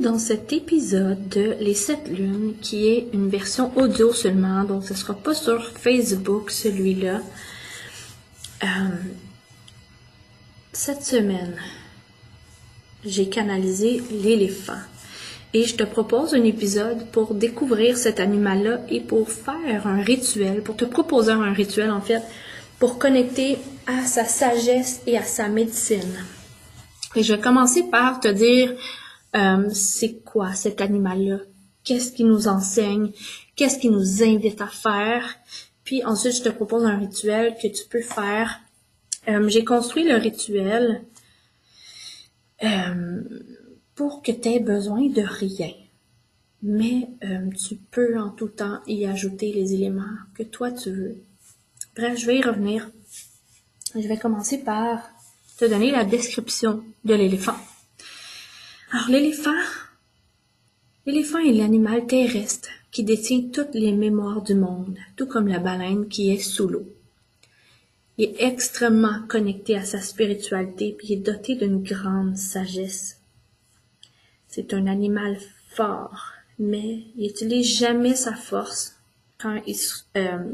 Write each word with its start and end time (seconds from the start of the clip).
dans 0.00 0.18
cet 0.18 0.52
épisode 0.52 1.28
de 1.28 1.56
Les 1.60 1.74
Sept 1.74 2.08
Lunes, 2.08 2.54
qui 2.60 2.88
est 2.88 3.08
une 3.12 3.28
version 3.28 3.76
audio 3.76 4.12
seulement, 4.12 4.64
donc 4.64 4.84
ce 4.84 4.94
sera 4.94 5.14
pas 5.14 5.34
sur 5.34 5.64
Facebook 5.70 6.50
celui-là. 6.50 7.20
Euh, 8.62 8.66
cette 10.72 11.02
semaine, 11.02 11.56
j'ai 13.04 13.28
canalisé 13.28 14.02
l'éléphant. 14.10 14.80
Et 15.54 15.64
je 15.64 15.76
te 15.76 15.84
propose 15.84 16.34
un 16.34 16.44
épisode 16.44 17.06
pour 17.10 17.34
découvrir 17.34 17.96
cet 17.96 18.20
animal-là 18.20 18.80
et 18.90 19.00
pour 19.00 19.30
faire 19.30 19.86
un 19.86 20.02
rituel, 20.02 20.62
pour 20.62 20.76
te 20.76 20.84
proposer 20.84 21.32
un 21.32 21.52
rituel 21.52 21.90
en 21.90 22.02
fait, 22.02 22.22
pour 22.78 22.98
connecter 22.98 23.58
à 23.86 24.04
sa 24.04 24.24
sagesse 24.24 25.00
et 25.06 25.16
à 25.16 25.22
sa 25.22 25.48
médecine. 25.48 26.24
Et 27.16 27.22
je 27.22 27.32
vais 27.32 27.40
commencer 27.40 27.84
par 27.90 28.20
te 28.20 28.28
dire 28.28 28.74
euh, 29.36 29.68
c'est 29.70 30.22
quoi 30.24 30.54
cet 30.54 30.80
animal-là, 30.80 31.38
qu'est-ce 31.84 32.12
qu'il 32.12 32.28
nous 32.28 32.48
enseigne, 32.48 33.12
qu'est-ce 33.56 33.78
qu'il 33.78 33.92
nous 33.92 34.22
invite 34.22 34.60
à 34.60 34.66
faire? 34.66 35.36
Puis 35.84 36.04
ensuite, 36.04 36.36
je 36.36 36.42
te 36.42 36.48
propose 36.48 36.84
un 36.84 36.98
rituel 36.98 37.56
que 37.60 37.68
tu 37.68 37.86
peux 37.88 38.02
faire. 38.02 38.60
Euh, 39.28 39.48
J'ai 39.48 39.64
construit 39.64 40.04
le 40.04 40.16
rituel 40.16 41.02
euh, 42.62 43.22
pour 43.94 44.22
que 44.22 44.32
tu 44.32 44.48
aies 44.48 44.60
besoin 44.60 45.08
de 45.08 45.22
rien. 45.22 45.72
Mais 46.60 47.08
tu 47.56 47.76
peux 47.76 48.18
en 48.18 48.30
tout 48.30 48.48
temps 48.48 48.80
y 48.88 49.06
ajouter 49.06 49.52
les 49.52 49.74
éléments 49.74 50.16
que 50.34 50.42
toi 50.42 50.72
tu 50.72 50.90
veux. 50.90 51.16
Bref, 51.94 52.18
je 52.18 52.26
vais 52.26 52.38
y 52.38 52.42
revenir. 52.42 52.90
Je 53.94 54.08
vais 54.08 54.16
commencer 54.16 54.58
par 54.58 55.08
te 55.56 55.64
donner 55.64 55.92
la 55.92 56.04
description 56.04 56.82
de 57.04 57.14
l'éléphant. 57.14 57.56
Alors 58.90 59.10
l'éléphant, 59.10 59.50
l'éléphant 61.04 61.40
est 61.40 61.52
l'animal 61.52 62.06
terrestre 62.06 62.70
qui 62.90 63.04
détient 63.04 63.50
toutes 63.52 63.74
les 63.74 63.92
mémoires 63.92 64.40
du 64.40 64.54
monde, 64.54 64.96
tout 65.14 65.26
comme 65.26 65.46
la 65.46 65.58
baleine 65.58 66.08
qui 66.08 66.30
est 66.30 66.38
sous 66.38 66.68
l'eau. 66.68 66.88
Il 68.16 68.24
est 68.24 68.42
extrêmement 68.42 69.20
connecté 69.28 69.76
à 69.76 69.84
sa 69.84 70.00
spiritualité 70.00 70.94
puis 70.96 71.08
il 71.08 71.12
est 71.12 71.16
doté 71.16 71.54
d'une 71.54 71.82
grande 71.82 72.38
sagesse. 72.38 73.20
C'est 74.46 74.72
un 74.72 74.86
animal 74.86 75.36
fort, 75.68 76.32
mais 76.58 77.04
il 77.16 77.26
n'utilise 77.26 77.78
jamais 77.78 78.14
sa 78.14 78.34
force 78.34 78.96
euh, 79.44 79.60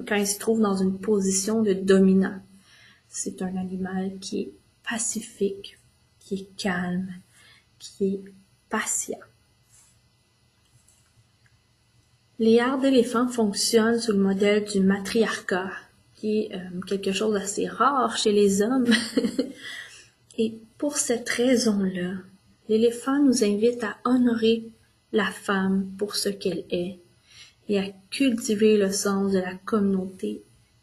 quand 0.08 0.16
il 0.16 0.26
se 0.26 0.38
trouve 0.40 0.60
dans 0.60 0.76
une 0.76 0.98
position 0.98 1.62
de 1.62 1.72
dominant. 1.72 2.40
C'est 3.08 3.42
un 3.42 3.56
animal 3.56 4.18
qui 4.20 4.40
est 4.40 4.52
pacifique, 4.82 5.78
qui 6.18 6.34
est 6.34 6.56
calme, 6.60 7.14
qui 7.90 8.14
est 8.14 8.24
patient. 8.68 9.18
Les 12.38 12.58
arts 12.58 12.80
d'éléphant 12.80 13.28
fonctionnent 13.28 14.00
sous 14.00 14.12
le 14.12 14.18
modèle 14.18 14.64
du 14.64 14.80
matriarcat, 14.80 15.70
qui 16.16 16.40
est 16.40 16.54
euh, 16.54 16.80
quelque 16.86 17.12
chose 17.12 17.34
d'assez 17.34 17.68
rare 17.68 18.16
chez 18.16 18.32
les 18.32 18.60
hommes. 18.60 18.92
Et 20.38 20.58
pour 20.78 20.96
cette 20.96 21.28
raison-là, 21.28 22.14
l'éléphant 22.68 23.22
nous 23.22 23.44
invite 23.44 23.84
à 23.84 23.96
honorer 24.04 24.64
la 25.12 25.30
femme 25.30 25.92
pour 25.96 26.16
ce 26.16 26.28
qu'elle 26.28 26.64
est 26.70 26.98
et 27.68 27.78
à 27.78 27.86
cultiver 28.10 28.76
le 28.76 28.90
sens 28.90 29.32
de 29.32 29.38
la 29.38 29.54
communauté 29.54 30.42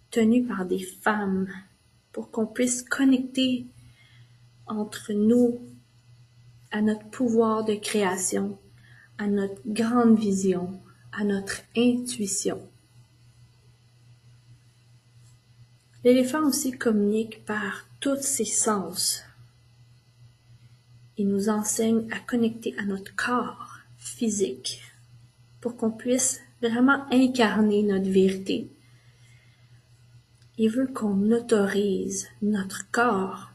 tenue 0.09 0.45
par 0.45 0.66
des 0.66 0.79
femmes 0.79 1.47
pour 2.13 2.31
qu'on 2.31 2.47
puisse 2.47 2.81
connecter 2.81 3.66
entre 4.68 5.12
nous 5.13 5.59
à 6.71 6.81
notre 6.81 7.09
pouvoir 7.09 7.65
de 7.65 7.75
création, 7.75 8.57
à 9.17 9.27
notre 9.27 9.61
grande 9.65 10.17
vision, 10.17 10.81
à 11.11 11.23
notre 11.23 11.61
intuition. 11.75 12.61
L'éléphant 16.03 16.47
aussi 16.47 16.71
communique 16.71 17.45
par 17.45 17.85
tous 17.99 18.21
ses 18.21 18.45
sens. 18.45 19.21
Il 21.17 21.27
nous 21.27 21.49
enseigne 21.49 22.07
à 22.11 22.19
connecter 22.19 22.73
à 22.79 22.85
notre 22.85 23.15
corps 23.15 23.77
physique 23.99 24.81
pour 25.59 25.77
qu'on 25.77 25.91
puisse 25.91 26.41
vraiment 26.61 27.05
incarner 27.11 27.83
notre 27.83 28.09
vérité. 28.09 28.71
Il 30.57 30.69
veut 30.69 30.88
qu'on 30.88 31.31
autorise 31.31 32.27
notre 32.41 32.89
corps 32.91 33.50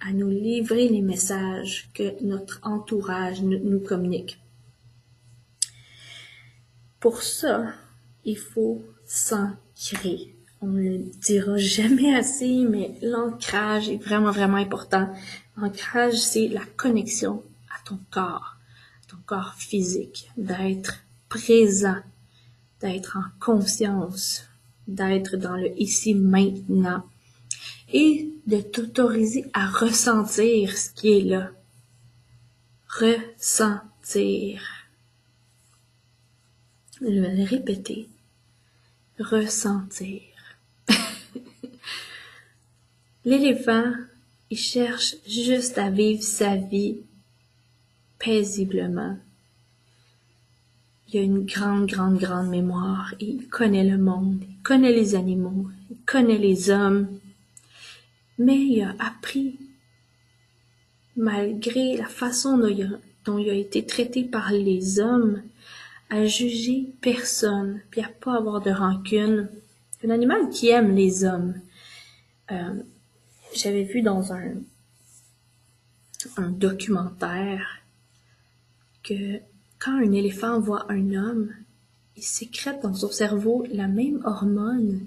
à 0.00 0.12
nous 0.12 0.30
livrer 0.30 0.88
les 0.88 1.02
messages 1.02 1.90
que 1.94 2.22
notre 2.24 2.60
entourage 2.62 3.42
nous 3.42 3.80
communique. 3.80 4.40
Pour 7.00 7.22
ça, 7.22 7.72
il 8.24 8.36
faut 8.36 8.82
s'ancrer. 9.06 10.34
On 10.62 10.68
ne 10.68 10.82
le 10.82 10.98
dira 10.98 11.56
jamais 11.56 12.14
assez, 12.14 12.64
mais 12.68 12.94
l'ancrage 13.02 13.88
est 13.88 13.96
vraiment, 13.96 14.30
vraiment 14.30 14.58
important. 14.58 15.08
L'ancrage, 15.56 16.18
c'est 16.18 16.48
la 16.48 16.64
connexion 16.76 17.42
à 17.70 17.88
ton 17.88 17.98
corps, 18.10 18.56
à 19.02 19.10
ton 19.10 19.16
corps 19.24 19.54
physique, 19.54 20.30
d'être 20.36 21.02
présent, 21.28 21.96
d'être 22.80 23.16
en 23.16 23.44
conscience, 23.44 24.44
d'être 24.86 25.36
dans 25.36 25.56
le 25.56 25.70
ici 25.80 26.14
maintenant 26.14 27.04
et 27.92 28.32
de 28.46 28.60
t'autoriser 28.60 29.46
à 29.52 29.68
ressentir 29.68 30.76
ce 30.76 30.90
qui 30.90 31.18
est 31.18 31.22
là. 31.22 31.50
Ressentir. 32.88 34.62
Je 37.00 37.06
vais 37.06 37.34
le 37.34 37.44
répéter. 37.44 38.08
Ressentir. 39.18 40.22
L'éléphant, 43.24 43.92
il 44.50 44.58
cherche 44.58 45.16
juste 45.26 45.78
à 45.78 45.90
vivre 45.90 46.22
sa 46.22 46.56
vie 46.56 46.98
paisiblement. 48.18 49.16
Il 51.08 51.18
a 51.18 51.22
une 51.22 51.44
grande, 51.44 51.86
grande, 51.86 52.18
grande 52.18 52.48
mémoire. 52.48 53.14
Il 53.20 53.48
connaît 53.48 53.84
le 53.84 53.98
monde, 53.98 54.42
il 54.48 54.62
connaît 54.62 54.92
les 54.92 55.14
animaux, 55.14 55.68
il 55.90 55.96
connaît 56.06 56.38
les 56.38 56.70
hommes, 56.70 57.19
mais 58.40 58.58
il 58.58 58.82
a 58.82 58.94
appris, 58.98 59.60
malgré 61.14 61.98
la 61.98 62.06
façon 62.06 62.56
dont 62.56 63.38
il 63.38 63.50
a, 63.50 63.54
été 63.54 63.84
traité 63.84 64.24
par 64.24 64.50
les 64.50 64.98
hommes, 64.98 65.42
à 66.08 66.24
juger 66.24 66.86
personne, 67.02 67.82
puis 67.90 68.00
à 68.00 68.08
pas 68.08 68.38
avoir 68.38 68.62
de 68.62 68.70
rancune. 68.70 69.50
Un 70.02 70.08
animal 70.08 70.48
qui 70.48 70.70
aime 70.70 70.96
les 70.96 71.22
hommes. 71.24 71.54
Euh, 72.50 72.82
j'avais 73.54 73.84
vu 73.84 74.00
dans 74.00 74.32
un, 74.32 74.54
un 76.38 76.48
documentaire 76.48 77.82
que 79.02 79.38
quand 79.78 79.98
un 79.98 80.12
éléphant 80.12 80.58
voit 80.60 80.90
un 80.90 81.12
homme, 81.12 81.52
il 82.16 82.22
sécrète 82.22 82.82
dans 82.82 82.94
son 82.94 83.10
cerveau 83.10 83.66
la 83.70 83.86
même 83.86 84.22
hormone 84.24 85.06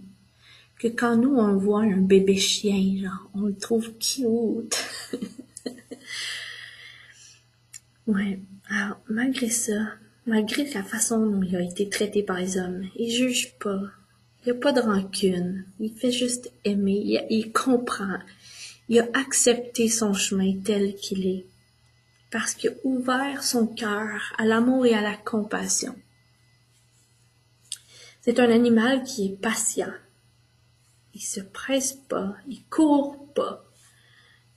quand 0.90 1.16
nous, 1.16 1.36
on 1.36 1.58
voit 1.58 1.82
un 1.84 1.98
bébé 1.98 2.38
chien, 2.38 3.02
genre, 3.02 3.30
on 3.34 3.42
le 3.42 3.56
trouve 3.56 3.94
cute. 3.98 4.78
ouais. 8.08 8.40
Alors, 8.70 9.00
malgré 9.10 9.50
ça, 9.50 9.88
malgré 10.26 10.66
la 10.72 10.84
façon 10.84 11.26
dont 11.26 11.44
il 11.44 11.56
a 11.56 11.62
été 11.62 11.90
traité 11.90 12.24
par 12.24 12.38
les 12.38 12.58
hommes, 12.58 12.86
il 12.96 13.12
juge 13.12 13.54
pas. 13.60 13.82
Il 14.46 14.52
a 14.52 14.56
pas 14.56 14.74
de 14.74 14.82
rancune. 14.82 15.66
Il 15.80 15.94
fait 15.94 16.12
juste 16.12 16.52
aimer. 16.66 17.02
Il, 17.06 17.26
il 17.30 17.52
comprend. 17.52 18.20
Il 18.90 19.00
a 19.00 19.08
accepté 19.14 19.88
son 19.88 20.14
chemin 20.14 20.54
tel 20.64 20.96
qu'il 20.96 21.26
est. 21.26 21.46
Parce 22.32 22.56
qu'il 22.56 22.72
a 22.72 22.74
ouvert 22.84 23.44
son 23.44 23.68
cœur 23.68 24.34
à 24.38 24.46
l'amour 24.46 24.86
et 24.86 24.94
à 24.94 25.02
la 25.02 25.16
compassion. 25.16 25.96
C'est 28.22 28.40
un 28.40 28.50
animal 28.50 29.04
qui 29.04 29.26
est 29.26 29.42
patient, 29.42 29.92
il 31.14 31.22
se 31.22 31.40
presse 31.40 31.94
pas, 31.94 32.36
il 32.48 32.64
court 32.66 33.32
pas. 33.34 33.64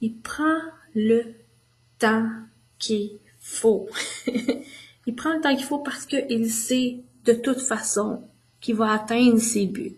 Il 0.00 0.17
prend 0.19 0.61
le 0.94 1.35
temps 1.99 2.29
qu'il 2.79 3.19
faut. 3.41 3.88
il 5.06 5.14
prend 5.14 5.35
le 5.35 5.41
temps 5.41 5.55
qu'il 5.55 5.64
faut 5.64 5.79
parce 5.79 6.06
qu'il 6.06 6.50
sait 6.50 7.00
de 7.25 7.32
toute 7.32 7.61
façon 7.61 8.23
qu'il 8.61 8.76
va 8.76 8.93
atteindre 8.93 9.38
ses 9.38 9.67
buts. 9.67 9.97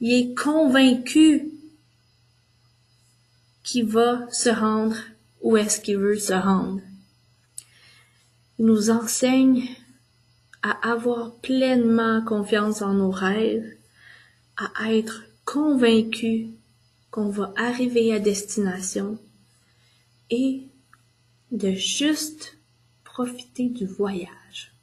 Il 0.00 0.12
est 0.12 0.34
convaincu 0.34 1.48
qu'il 3.62 3.86
va 3.86 4.26
se 4.30 4.50
rendre 4.50 4.96
où 5.42 5.56
est-ce 5.56 5.80
qu'il 5.80 5.98
veut 5.98 6.18
se 6.18 6.34
rendre. 6.34 6.80
Il 8.58 8.66
nous 8.66 8.90
enseigne 8.90 9.68
à 10.62 10.90
avoir 10.90 11.36
pleinement 11.36 12.22
confiance 12.22 12.82
en 12.82 12.94
nos 12.94 13.10
rêves, 13.10 13.66
à 14.56 14.92
être 14.92 15.25
convaincu 15.46 16.48
qu'on 17.10 17.30
va 17.30 17.54
arriver 17.56 18.12
à 18.12 18.18
destination 18.18 19.18
et 20.28 20.66
de 21.52 21.72
juste 21.72 22.58
profiter 23.04 23.70
du 23.70 23.86
voyage. 23.86 24.74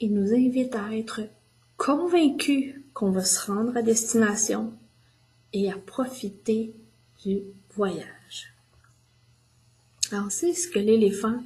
Il 0.00 0.14
nous 0.14 0.32
invite 0.32 0.74
à 0.74 0.96
être 0.96 1.20
convaincus 1.76 2.74
qu'on 2.94 3.10
va 3.12 3.24
se 3.24 3.52
rendre 3.52 3.76
à 3.76 3.82
destination 3.82 4.72
et 5.52 5.70
à 5.70 5.76
profiter 5.76 6.74
du 7.24 7.42
voyage. 7.74 8.54
Alors, 10.10 10.32
c'est 10.32 10.54
ce 10.54 10.68
que 10.68 10.78
l'éléphant 10.78 11.42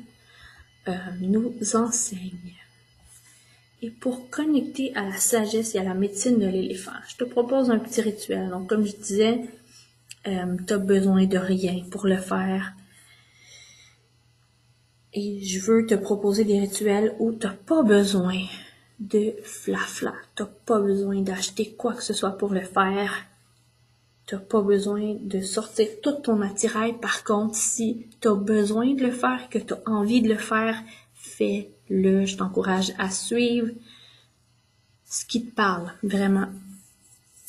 euh, 0.88 0.96
nous 1.20 1.54
enseigne. 1.74 2.54
Et 3.84 3.90
pour 3.90 4.30
connecter 4.30 4.94
à 4.94 5.02
la 5.02 5.16
sagesse 5.16 5.74
et 5.74 5.78
à 5.78 5.82
la 5.82 5.94
médecine 5.94 6.38
de 6.38 6.46
l'éléphant, 6.46 6.92
je 7.08 7.16
te 7.16 7.24
propose 7.24 7.68
un 7.68 7.80
petit 7.80 8.00
rituel. 8.00 8.48
Donc, 8.50 8.68
comme 8.68 8.86
je 8.86 8.94
disais, 8.94 9.40
euh, 10.28 10.56
tu 10.64 10.72
as 10.72 10.78
besoin 10.78 11.26
de 11.26 11.36
rien 11.36 11.82
pour 11.90 12.06
le 12.06 12.16
faire. 12.16 12.74
Et 15.12 15.42
je 15.42 15.58
veux 15.58 15.84
te 15.84 15.96
proposer 15.96 16.44
des 16.44 16.60
rituels 16.60 17.16
où 17.18 17.32
tu 17.32 17.44
n'as 17.44 17.54
pas 17.54 17.82
besoin 17.82 18.40
de 19.00 19.34
flafla. 19.42 20.14
Tu 20.36 20.44
n'as 20.44 20.48
pas 20.64 20.80
besoin 20.80 21.20
d'acheter 21.20 21.72
quoi 21.72 21.94
que 21.94 22.04
ce 22.04 22.14
soit 22.14 22.38
pour 22.38 22.54
le 22.54 22.62
faire. 22.62 23.12
Tu 24.26 24.36
n'as 24.36 24.40
pas 24.40 24.62
besoin 24.62 25.16
de 25.20 25.40
sortir 25.40 25.88
tout 26.04 26.12
ton 26.12 26.40
attirail. 26.40 26.92
Par 27.00 27.24
contre, 27.24 27.56
si 27.56 28.06
tu 28.20 28.28
as 28.28 28.34
besoin 28.34 28.94
de 28.94 29.02
le 29.02 29.10
faire, 29.10 29.48
que 29.50 29.58
tu 29.58 29.74
as 29.74 29.82
envie 29.86 30.22
de 30.22 30.28
le 30.28 30.38
faire, 30.38 30.80
fais-le. 31.22 32.26
Je 32.26 32.36
t'encourage 32.36 32.92
à 32.98 33.10
suivre 33.10 33.70
ce 35.04 35.24
qui 35.24 35.44
te 35.44 35.54
parle, 35.54 35.92
vraiment. 36.02 36.48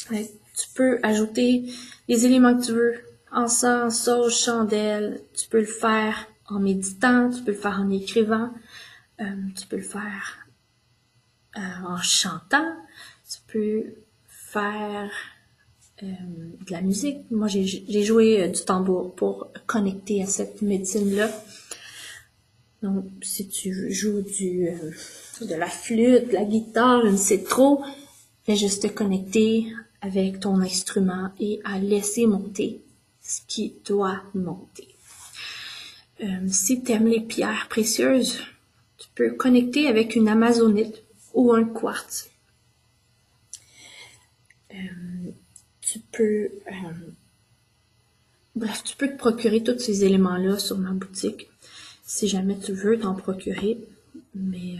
Tu 0.10 0.70
peux 0.75 1.00
ajouter 1.02 1.66
les 2.08 2.25
éléments 2.25 2.58
que 2.58 2.66
tu 2.66 2.72
veux, 2.74 2.96
encens, 3.31 4.04
sauge, 4.04 4.38
chandelle. 4.38 5.22
Tu 5.34 5.48
peux 5.48 5.62
le 5.62 5.66
faire 5.66 6.28
en 6.48 6.60
méditant, 6.60 7.30
tu 7.30 7.42
peux 7.42 7.52
le 7.52 7.58
faire 7.58 7.80
en 7.80 7.90
écrivant, 7.90 8.52
euh, 9.22 9.25
tu 9.58 9.66
peux 9.68 9.78
le 9.78 9.81
faire 9.81 10.48
euh, 11.58 11.88
en 11.88 11.98
chantant, 11.98 12.75
tu 13.31 13.40
peux 13.48 13.96
faire 14.28 15.10
euh, 16.04 16.08
de 16.68 16.72
la 16.72 16.81
musique. 16.81 17.20
Moi, 17.31 17.48
j'ai 17.48 18.04
joué 18.04 18.50
du 18.50 18.62
tambour 18.66 19.16
pour 19.16 19.48
connecter 19.66 20.22
à 20.22 20.25
cette 20.25 20.62
médecine-là. 20.62 21.30
Donc, 22.83 23.06
si 23.21 23.47
tu 23.47 23.94
joues 23.94 24.21
du, 24.21 24.69
de 25.39 25.56
la 25.56 25.68
flûte, 25.68 26.27
de 26.27 26.33
la 26.33 26.44
guitare, 26.44 27.06
je 27.06 27.12
ne 27.12 27.18
sais 27.18 27.41
trop, 27.41 27.81
fais 28.44 28.57
juste 28.57 28.83
te 28.83 28.88
connecter 28.88 29.68
avec 30.01 30.41
ton 30.41 30.59
instrument 30.59 31.30
et 31.39 31.62
à 31.63 31.80
laisser 31.80 32.27
monter 32.27 32.81
ce 33.21 33.39
qui 33.47 33.75
doit 33.85 34.21
monter. 34.33 34.89
Euh, 36.21 36.47
si 36.47 36.83
tu 36.83 36.91
aimes 36.91 37.07
les 37.07 37.21
pierres 37.21 37.68
précieuses, 37.69 38.39
tu 38.97 39.07
peux 39.15 39.31
connecter 39.31 39.88
avec 39.88 40.18
une 40.18 40.27
amazonite 40.27 41.03
ou 41.33 41.53
un 41.53 41.63
quartz. 41.63 42.29
Euh, 44.74 44.75
tu 45.79 46.00
peux 46.00 46.50
euh, 46.68 46.94
bref, 48.56 48.83
tu 48.83 48.97
peux 48.97 49.07
te 49.07 49.18
procurer 49.18 49.63
tous 49.63 49.79
ces 49.79 50.03
éléments-là 50.03 50.59
sur 50.59 50.77
ma 50.77 50.91
boutique 50.91 51.47
si 52.03 52.27
jamais 52.27 52.57
tu 52.59 52.73
veux 52.73 53.00
t'en 53.00 53.15
procurer, 53.15 53.79
mais 54.35 54.77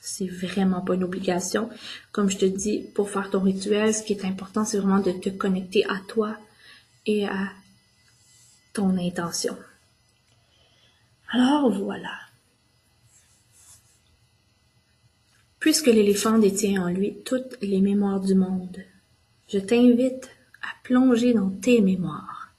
c'est 0.00 0.28
vraiment 0.28 0.82
pas 0.82 0.94
une 0.94 1.04
obligation. 1.04 1.70
Comme 2.12 2.30
je 2.30 2.36
te 2.36 2.44
dis, 2.44 2.80
pour 2.94 3.10
faire 3.10 3.30
ton 3.30 3.40
rituel, 3.40 3.94
ce 3.94 4.02
qui 4.02 4.12
est 4.12 4.24
important, 4.24 4.64
c'est 4.64 4.78
vraiment 4.78 5.00
de 5.00 5.12
te 5.12 5.30
connecter 5.30 5.84
à 5.86 5.98
toi 6.06 6.36
et 7.06 7.26
à 7.26 7.48
ton 8.74 8.96
intention. 8.98 9.56
Alors 11.30 11.70
voilà. 11.70 12.12
Puisque 15.58 15.86
l'éléphant 15.86 16.38
détient 16.38 16.82
en 16.82 16.88
lui 16.88 17.16
toutes 17.24 17.56
les 17.62 17.80
mémoires 17.80 18.20
du 18.20 18.34
monde, 18.34 18.84
je 19.48 19.58
t'invite 19.58 20.28
à 20.62 20.68
plonger 20.82 21.32
dans 21.32 21.50
tes 21.50 21.80
mémoires. 21.80 22.52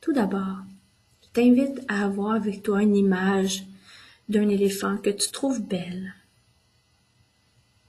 Tout 0.00 0.12
d'abord, 0.12 0.58
t'invite 1.40 1.80
à 1.88 2.04
avoir 2.04 2.32
avec 2.32 2.62
toi 2.62 2.82
une 2.82 2.94
image 2.94 3.64
d'un 4.28 4.48
éléphant 4.50 4.98
que 4.98 5.08
tu 5.08 5.30
trouves 5.30 5.62
belle, 5.62 6.14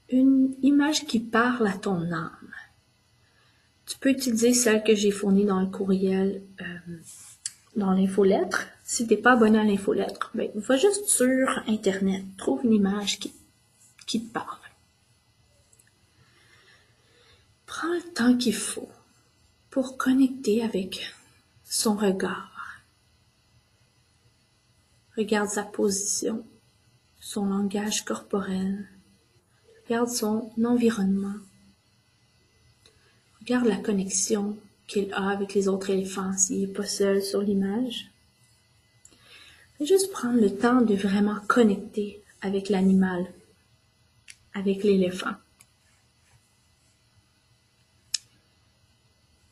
une 0.09 0.55
image 0.61 1.05
qui 1.05 1.19
parle 1.19 1.67
à 1.67 1.73
ton 1.73 2.13
âme. 2.13 2.53
Tu 3.85 3.97
peux 3.97 4.09
utiliser 4.09 4.53
celle 4.53 4.83
que 4.83 4.95
j'ai 4.95 5.11
fournie 5.11 5.43
dans 5.43 5.59
le 5.59 5.67
courriel, 5.67 6.41
euh, 6.61 6.97
dans 7.75 7.91
l'infolettre. 7.91 8.67
Si 8.85 9.05
t'es 9.05 9.17
pas 9.17 9.33
abonné 9.33 9.59
à 9.59 9.65
l'infolettre, 9.65 10.31
ben, 10.33 10.49
va 10.55 10.77
juste 10.77 11.07
sur 11.07 11.49
Internet, 11.67 12.23
trouve 12.37 12.63
une 12.63 12.73
image 12.73 13.19
qui, 13.19 13.33
qui 14.07 14.25
te 14.25 14.31
parle. 14.31 14.59
Prends 17.65 17.93
le 17.93 18.13
temps 18.13 18.37
qu'il 18.37 18.55
faut 18.55 18.89
pour 19.69 19.97
connecter 19.97 20.63
avec 20.63 21.13
son 21.65 21.95
regard. 21.95 22.50
Regarde 25.21 25.49
sa 25.49 25.61
position, 25.61 26.43
son 27.19 27.45
langage 27.45 28.03
corporel, 28.05 28.89
Regarde 29.85 30.09
son 30.09 30.51
environnement. 30.65 31.35
Regarde 33.39 33.67
la 33.67 33.75
connexion 33.75 34.57
qu'il 34.87 35.13
a 35.13 35.29
avec 35.29 35.53
les 35.53 35.67
autres 35.67 35.91
éléphants 35.91 36.35
s'il 36.35 36.61
n'est 36.61 36.73
pas 36.73 36.87
seul 36.87 37.21
sur 37.21 37.43
l'image. 37.43 38.09
Juste 39.79 40.11
prendre 40.11 40.41
le 40.41 40.57
temps 40.57 40.81
de 40.81 40.95
vraiment 40.95 41.39
connecter 41.47 42.23
avec 42.41 42.69
l'animal, 42.69 43.31
avec 44.55 44.83
l'éléphant. 44.83 45.35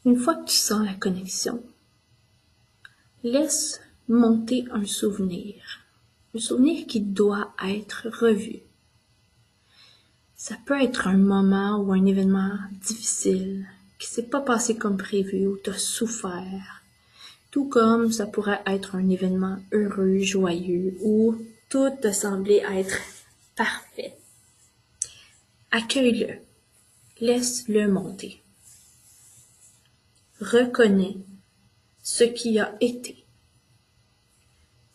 Une 0.04 0.18
fois 0.18 0.34
que 0.34 0.50
tu 0.50 0.56
sens 0.56 0.84
la 0.84 0.96
connexion, 0.96 1.64
laisse 3.22 3.82
monter 4.10 4.66
un 4.72 4.86
souvenir, 4.86 5.56
un 6.36 6.40
souvenir 6.40 6.88
qui 6.88 7.00
doit 7.00 7.54
être 7.64 8.10
revu. 8.10 8.62
Ça 10.36 10.56
peut 10.66 10.82
être 10.82 11.08
un 11.08 11.18
moment 11.18 11.78
ou 11.78 11.94
un 11.94 12.06
événement 12.06 12.58
difficile 12.82 13.68
qui 14.00 14.08
s'est 14.08 14.24
pas 14.24 14.42
passé 14.42 14.76
comme 14.76 14.98
prévu 14.98 15.46
ou 15.46 15.58
t'as 15.58 15.78
souffert. 15.78 16.84
Tout 17.52 17.66
comme 17.66 18.12
ça 18.12 18.26
pourrait 18.26 18.64
être 18.66 18.96
un 18.96 19.10
événement 19.10 19.58
heureux, 19.72 20.20
joyeux 20.20 20.98
où 21.02 21.36
tout 21.70 21.90
te 22.02 22.12
semblait 22.12 22.64
être 22.72 22.98
parfait. 23.56 24.16
Accueille-le. 25.72 26.40
Laisse-le 27.22 27.88
monter. 27.88 28.42
Reconnais 30.40 31.18
ce 32.02 32.24
qui 32.24 32.58
a 32.58 32.76
été. 32.82 33.19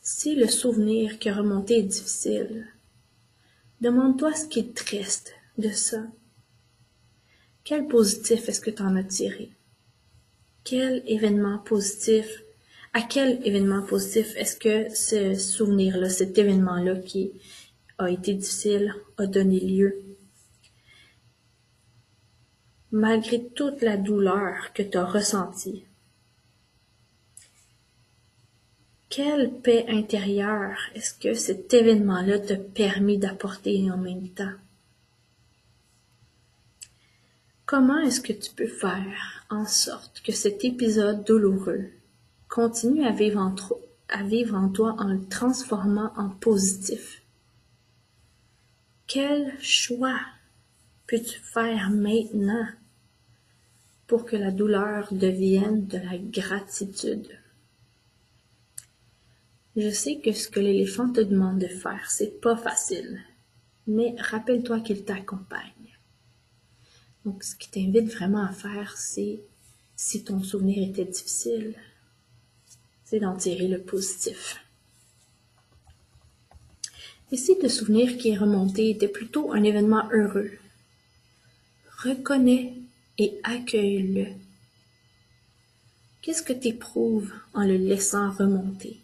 Si 0.06 0.36
le 0.36 0.46
souvenir 0.46 1.18
qui 1.18 1.30
a 1.30 1.34
remonté 1.34 1.78
est 1.78 1.82
difficile, 1.82 2.68
Demande-toi 3.80 4.32
ce 4.32 4.46
qui 4.46 4.60
est 4.60 4.74
triste 4.74 5.34
de 5.58 5.68
ça. 5.68 6.06
Quel 7.64 7.86
positif 7.86 8.48
est-ce 8.48 8.60
que 8.60 8.70
tu 8.70 8.82
en 8.82 8.96
as 8.96 9.04
tiré? 9.04 9.50
Quel 10.62 11.02
événement 11.06 11.58
positif, 11.58 12.44
à 12.92 13.02
quel 13.02 13.46
événement 13.46 13.82
positif 13.82 14.34
est-ce 14.36 14.56
que 14.56 14.94
ce 14.94 15.34
souvenir-là, 15.34 16.08
cet 16.08 16.38
événement-là 16.38 16.96
qui 16.96 17.32
a 17.98 18.10
été 18.10 18.32
difficile, 18.32 18.94
a 19.18 19.26
donné 19.26 19.60
lieu? 19.60 20.02
Malgré 22.90 23.44
toute 23.48 23.82
la 23.82 23.96
douleur 23.96 24.72
que 24.72 24.82
tu 24.82 24.96
as 24.96 25.04
ressentie, 25.04 25.84
Quelle 29.08 29.52
paix 29.60 29.84
intérieure 29.88 30.78
est-ce 30.94 31.14
que 31.14 31.34
cet 31.34 31.72
événement-là 31.72 32.38
te 32.40 32.54
permet 32.54 33.16
d'apporter 33.16 33.90
en 33.90 33.96
même 33.96 34.28
temps? 34.28 34.54
Comment 37.66 37.98
est-ce 38.00 38.20
que 38.20 38.32
tu 38.32 38.52
peux 38.52 38.66
faire 38.66 39.46
en 39.50 39.66
sorte 39.66 40.20
que 40.22 40.32
cet 40.32 40.64
épisode 40.64 41.24
douloureux 41.24 41.90
continue 42.48 43.06
à 43.06 43.12
vivre 43.12 43.40
en, 43.40 43.54
à 44.08 44.22
vivre 44.22 44.56
en 44.56 44.68
toi 44.68 44.96
en 44.98 45.08
le 45.08 45.24
transformant 45.28 46.12
en 46.16 46.28
positif? 46.28 47.22
Quel 49.06 49.54
choix 49.60 50.20
peux-tu 51.06 51.38
faire 51.38 51.90
maintenant 51.90 52.66
pour 54.06 54.24
que 54.24 54.36
la 54.36 54.50
douleur 54.50 55.08
devienne 55.12 55.86
de 55.86 55.98
la 55.98 56.18
gratitude? 56.18 57.28
Je 59.76 59.90
sais 59.90 60.18
que 60.18 60.32
ce 60.32 60.48
que 60.48 60.60
l'éléphant 60.60 61.10
te 61.10 61.20
demande 61.20 61.58
de 61.58 61.66
faire, 61.66 62.08
c'est 62.08 62.40
pas 62.40 62.56
facile. 62.56 63.20
Mais 63.88 64.14
rappelle-toi 64.18 64.80
qu'il 64.80 65.04
t'accompagne. 65.04 65.98
Donc, 67.24 67.42
ce 67.42 67.56
qui 67.56 67.68
t'invite 67.70 68.12
vraiment 68.12 68.44
à 68.44 68.52
faire, 68.52 68.96
c'est, 68.96 69.40
si 69.96 70.22
ton 70.22 70.42
souvenir 70.42 70.88
était 70.88 71.04
difficile, 71.04 71.74
c'est 73.04 73.18
d'en 73.18 73.36
tirer 73.36 73.66
le 73.66 73.80
positif. 73.80 74.64
Et 77.32 77.36
si 77.36 77.56
le 77.60 77.68
souvenir 77.68 78.16
qui 78.16 78.28
est 78.28 78.38
remonté 78.38 78.90
était 78.90 79.08
plutôt 79.08 79.52
un 79.52 79.64
événement 79.64 80.08
heureux, 80.12 80.52
reconnais 81.98 82.74
et 83.18 83.40
accueille-le. 83.42 84.26
Qu'est-ce 86.22 86.42
que 86.42 86.52
tu 86.52 86.68
éprouves 86.68 87.32
en 87.54 87.64
le 87.64 87.76
laissant 87.76 88.30
remonter? 88.30 89.00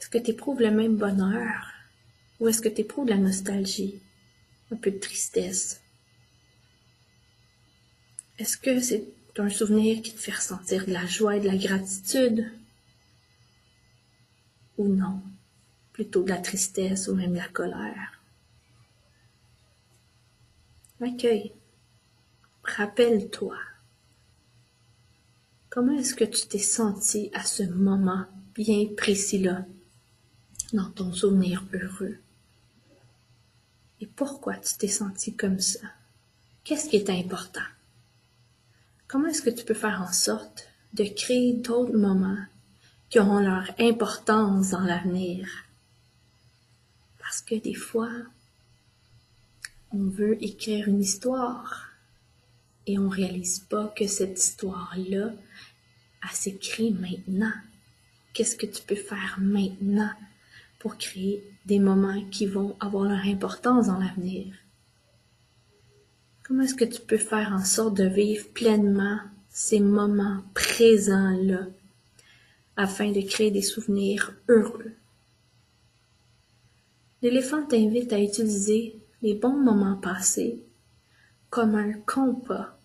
Est-ce 0.00 0.08
que 0.08 0.18
tu 0.18 0.30
éprouves 0.30 0.60
le 0.60 0.70
même 0.70 0.96
bonheur? 0.96 1.72
Ou 2.38 2.48
est-ce 2.48 2.60
que 2.60 2.68
tu 2.68 2.82
éprouves 2.82 3.08
la 3.08 3.16
nostalgie, 3.16 4.00
un 4.70 4.76
peu 4.76 4.90
de 4.90 4.98
tristesse? 4.98 5.80
Est-ce 8.38 8.58
que 8.58 8.80
c'est 8.80 9.06
un 9.38 9.48
souvenir 9.48 10.02
qui 10.02 10.12
te 10.12 10.20
fait 10.20 10.32
ressentir 10.32 10.86
de 10.86 10.92
la 10.92 11.06
joie 11.06 11.36
et 11.36 11.40
de 11.40 11.46
la 11.46 11.56
gratitude? 11.56 12.50
Ou 14.76 14.88
non? 14.88 15.22
Plutôt 15.92 16.22
de 16.22 16.28
la 16.28 16.38
tristesse 16.38 17.08
ou 17.08 17.14
même 17.14 17.32
de 17.32 17.38
la 17.38 17.48
colère? 17.48 18.20
Accueille. 21.00 21.52
Rappelle-toi. 22.62 23.56
Comment 25.70 25.98
est-ce 25.98 26.14
que 26.14 26.24
tu 26.24 26.46
t'es 26.46 26.58
senti 26.58 27.30
à 27.32 27.44
ce 27.44 27.62
moment 27.62 28.26
bien 28.54 28.86
précis-là? 28.96 29.66
Dans 30.76 30.90
ton 30.90 31.12
souvenir 31.12 31.64
heureux? 31.72 32.18
Et 34.00 34.06
pourquoi 34.06 34.56
tu 34.56 34.74
t'es 34.74 34.88
senti 34.88 35.34
comme 35.34 35.58
ça? 35.58 35.80
Qu'est-ce 36.64 36.88
qui 36.88 36.96
est 36.96 37.08
important? 37.08 37.68
Comment 39.08 39.28
est-ce 39.28 39.42
que 39.42 39.50
tu 39.50 39.64
peux 39.64 39.74
faire 39.74 40.02
en 40.02 40.12
sorte 40.12 40.68
de 40.92 41.04
créer 41.04 41.54
d'autres 41.54 41.96
moments 41.96 42.44
qui 43.08 43.18
auront 43.18 43.40
leur 43.40 43.70
importance 43.78 44.70
dans 44.70 44.80
l'avenir? 44.80 45.48
Parce 47.18 47.40
que 47.40 47.54
des 47.54 47.74
fois, 47.74 48.12
on 49.92 50.04
veut 50.04 50.42
écrire 50.44 50.88
une 50.88 51.00
histoire 51.00 51.88
et 52.86 52.98
on 52.98 53.08
réalise 53.08 53.60
pas 53.60 53.88
que 53.96 54.06
cette 54.06 54.38
histoire-là, 54.38 55.32
elle 56.22 56.36
s'écrit 56.36 56.92
maintenant. 56.92 57.54
Qu'est-ce 58.34 58.56
que 58.56 58.66
tu 58.66 58.82
peux 58.82 58.94
faire 58.94 59.38
maintenant? 59.40 60.12
Pour 60.78 60.96
créer 60.96 61.44
des 61.64 61.78
moments 61.78 62.22
qui 62.30 62.46
vont 62.46 62.76
avoir 62.80 63.04
leur 63.04 63.24
importance 63.26 63.86
dans 63.86 63.98
l'avenir? 63.98 64.54
Comment 66.42 66.62
est-ce 66.62 66.74
que 66.74 66.84
tu 66.84 67.00
peux 67.00 67.18
faire 67.18 67.52
en 67.52 67.64
sorte 67.64 67.96
de 67.96 68.04
vivre 68.04 68.46
pleinement 68.54 69.18
ces 69.48 69.80
moments 69.80 70.42
présents-là 70.54 71.66
afin 72.76 73.10
de 73.10 73.20
créer 73.20 73.50
des 73.50 73.62
souvenirs 73.62 74.34
heureux? 74.48 74.92
L'éléphant 77.22 77.64
t'invite 77.64 78.12
à 78.12 78.20
utiliser 78.20 78.96
les 79.22 79.34
bons 79.34 79.56
moments 79.56 79.96
passés 79.96 80.60
comme 81.50 81.74
un 81.74 81.94
compas 81.94 82.78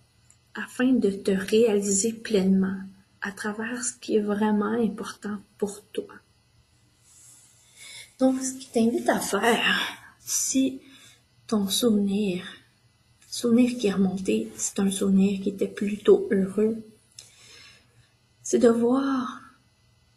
afin 0.55 0.93
de 0.93 1.12
te 1.12 1.31
réaliser 1.31 2.13
pleinement 2.13 2.77
à 3.21 3.31
travers 3.31 3.83
ce 3.83 3.93
qui 3.93 4.15
est 4.15 4.21
vraiment 4.21 4.74
important 4.74 5.38
pour 5.57 5.83
toi. 5.88 6.15
Donc, 8.21 8.39
ce 8.43 8.53
qui 8.53 8.67
t'invite 8.67 9.09
à 9.09 9.19
faire, 9.19 9.79
si 10.19 10.79
ton 11.47 11.67
souvenir 11.67 12.45
souvenir 13.31 13.77
qui 13.79 13.87
est 13.87 13.93
remonté, 13.93 14.51
c'est 14.55 14.79
un 14.79 14.91
souvenir 14.91 15.41
qui 15.41 15.49
était 15.49 15.67
plutôt 15.67 16.27
heureux. 16.31 16.83
C'est 18.43 18.59
de 18.59 18.67
voir 18.67 19.41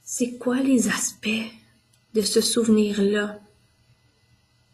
c'est 0.02 0.36
quoi 0.36 0.60
les 0.60 0.88
aspects 0.88 1.50
de 2.12 2.20
ce 2.20 2.42
souvenir-là 2.42 3.40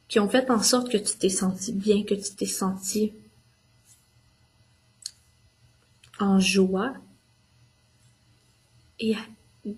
qui 0.08 0.18
ont 0.18 0.28
fait 0.28 0.50
en 0.50 0.62
sorte 0.62 0.90
que 0.90 0.98
tu 0.98 1.16
t'es 1.16 1.28
senti 1.28 1.72
bien, 1.72 2.02
que 2.02 2.14
tu 2.14 2.34
t'es 2.34 2.46
senti 2.46 3.12
en 6.18 6.40
joie 6.40 6.94
et 8.98 9.14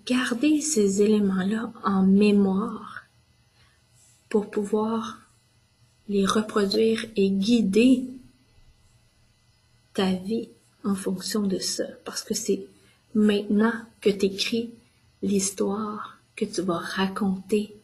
garder 0.07 0.59
ces 0.59 1.03
éléments-là 1.03 1.71
en 1.83 2.01
mémoire 2.01 2.92
pour 4.33 4.49
pouvoir 4.49 5.19
les 6.09 6.25
reproduire 6.25 7.05
et 7.15 7.29
guider 7.29 8.03
ta 9.93 10.11
vie 10.11 10.49
en 10.83 10.95
fonction 10.95 11.43
de 11.43 11.59
ça, 11.59 11.83
parce 12.03 12.23
que 12.23 12.33
c'est 12.33 12.65
maintenant 13.13 13.73
que 14.01 14.09
tu 14.09 14.25
écris 14.25 14.71
l'histoire 15.21 16.17
que 16.35 16.45
tu 16.45 16.63
vas 16.63 16.79
raconter 16.79 17.75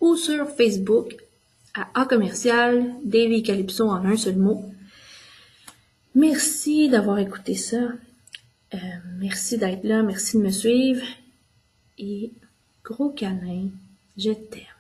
ou 0.00 0.16
sur 0.16 0.48
Facebook 0.50 1.16
à 1.74 1.88
A 1.94 2.06
commercial 2.06 2.94
Davy 3.04 3.42
Calypso 3.42 3.88
en 3.88 4.04
un 4.04 4.16
seul 4.16 4.36
mot. 4.36 4.64
Merci 6.14 6.88
d'avoir 6.88 7.18
écouté 7.18 7.56
ça. 7.56 7.88
Euh, 8.74 8.78
merci 9.18 9.58
d'être 9.58 9.84
là, 9.84 10.02
merci 10.02 10.36
de 10.36 10.42
me 10.42 10.50
suivre 10.50 11.04
et 11.98 12.32
gros 12.84 13.10
câlin, 13.10 13.68
je 14.16 14.30
t'aime. 14.30 14.73